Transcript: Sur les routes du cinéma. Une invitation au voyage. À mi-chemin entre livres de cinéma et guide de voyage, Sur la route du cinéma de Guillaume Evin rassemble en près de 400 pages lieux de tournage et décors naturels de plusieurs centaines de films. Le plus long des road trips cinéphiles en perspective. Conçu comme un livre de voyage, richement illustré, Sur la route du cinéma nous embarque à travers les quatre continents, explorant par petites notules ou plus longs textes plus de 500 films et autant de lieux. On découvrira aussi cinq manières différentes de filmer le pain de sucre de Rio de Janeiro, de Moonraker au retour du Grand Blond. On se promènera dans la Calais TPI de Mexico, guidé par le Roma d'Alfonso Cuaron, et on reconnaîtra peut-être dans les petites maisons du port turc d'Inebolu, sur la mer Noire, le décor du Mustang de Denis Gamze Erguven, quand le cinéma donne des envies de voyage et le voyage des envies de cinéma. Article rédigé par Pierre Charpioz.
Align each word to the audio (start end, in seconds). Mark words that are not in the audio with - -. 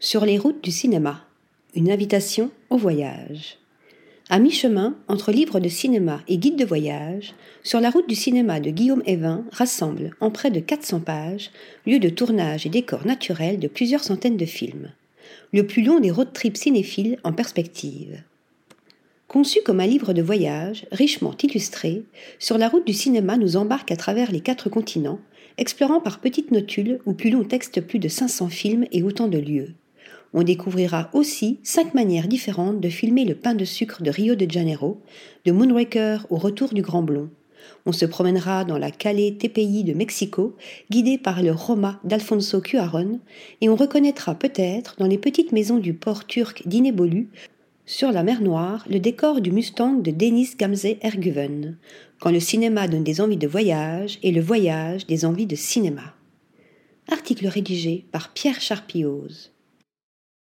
Sur 0.00 0.24
les 0.24 0.38
routes 0.38 0.62
du 0.62 0.70
cinéma. 0.70 1.26
Une 1.74 1.90
invitation 1.90 2.52
au 2.70 2.76
voyage. 2.76 3.58
À 4.28 4.38
mi-chemin 4.38 4.96
entre 5.08 5.32
livres 5.32 5.58
de 5.58 5.68
cinéma 5.68 6.20
et 6.28 6.38
guide 6.38 6.54
de 6.54 6.64
voyage, 6.64 7.34
Sur 7.64 7.80
la 7.80 7.90
route 7.90 8.08
du 8.08 8.14
cinéma 8.14 8.60
de 8.60 8.70
Guillaume 8.70 9.02
Evin 9.06 9.44
rassemble 9.50 10.14
en 10.20 10.30
près 10.30 10.52
de 10.52 10.60
400 10.60 11.00
pages 11.00 11.50
lieux 11.84 11.98
de 11.98 12.10
tournage 12.10 12.64
et 12.64 12.68
décors 12.68 13.06
naturels 13.06 13.58
de 13.58 13.66
plusieurs 13.66 14.04
centaines 14.04 14.36
de 14.36 14.44
films. 14.44 14.92
Le 15.52 15.66
plus 15.66 15.82
long 15.82 15.98
des 15.98 16.12
road 16.12 16.32
trips 16.32 16.58
cinéphiles 16.58 17.18
en 17.24 17.32
perspective. 17.32 18.22
Conçu 19.26 19.62
comme 19.64 19.80
un 19.80 19.86
livre 19.88 20.12
de 20.12 20.22
voyage, 20.22 20.86
richement 20.92 21.34
illustré, 21.42 22.04
Sur 22.38 22.56
la 22.56 22.68
route 22.68 22.86
du 22.86 22.94
cinéma 22.94 23.36
nous 23.36 23.56
embarque 23.56 23.90
à 23.90 23.96
travers 23.96 24.30
les 24.30 24.42
quatre 24.42 24.68
continents, 24.68 25.18
explorant 25.56 26.00
par 26.00 26.20
petites 26.20 26.52
notules 26.52 27.00
ou 27.04 27.14
plus 27.14 27.30
longs 27.30 27.42
textes 27.42 27.80
plus 27.80 27.98
de 27.98 28.06
500 28.06 28.48
films 28.48 28.86
et 28.92 29.02
autant 29.02 29.26
de 29.26 29.38
lieux. 29.38 29.74
On 30.40 30.44
découvrira 30.44 31.10
aussi 31.14 31.58
cinq 31.64 31.94
manières 31.94 32.28
différentes 32.28 32.80
de 32.80 32.88
filmer 32.88 33.24
le 33.24 33.34
pain 33.34 33.56
de 33.56 33.64
sucre 33.64 34.04
de 34.04 34.10
Rio 34.12 34.36
de 34.36 34.48
Janeiro, 34.48 35.00
de 35.44 35.50
Moonraker 35.50 36.18
au 36.30 36.36
retour 36.36 36.72
du 36.72 36.80
Grand 36.80 37.02
Blond. 37.02 37.28
On 37.86 37.90
se 37.90 38.06
promènera 38.06 38.64
dans 38.64 38.78
la 38.78 38.92
Calais 38.92 39.34
TPI 39.36 39.82
de 39.82 39.94
Mexico, 39.94 40.54
guidé 40.92 41.18
par 41.18 41.42
le 41.42 41.50
Roma 41.50 41.98
d'Alfonso 42.04 42.60
Cuaron, 42.60 43.18
et 43.60 43.68
on 43.68 43.74
reconnaîtra 43.74 44.36
peut-être 44.36 44.94
dans 45.00 45.08
les 45.08 45.18
petites 45.18 45.50
maisons 45.50 45.78
du 45.78 45.92
port 45.92 46.24
turc 46.24 46.62
d'Inebolu, 46.68 47.30
sur 47.84 48.12
la 48.12 48.22
mer 48.22 48.40
Noire, 48.40 48.86
le 48.88 49.00
décor 49.00 49.40
du 49.40 49.50
Mustang 49.50 49.94
de 49.94 50.12
Denis 50.12 50.50
Gamze 50.56 50.86
Erguven, 51.02 51.78
quand 52.20 52.30
le 52.30 52.38
cinéma 52.38 52.86
donne 52.86 53.02
des 53.02 53.20
envies 53.20 53.38
de 53.38 53.48
voyage 53.48 54.20
et 54.22 54.30
le 54.30 54.40
voyage 54.40 55.04
des 55.08 55.24
envies 55.24 55.46
de 55.46 55.56
cinéma. 55.56 56.14
Article 57.10 57.48
rédigé 57.48 58.04
par 58.12 58.32
Pierre 58.32 58.60
Charpioz. 58.60 59.50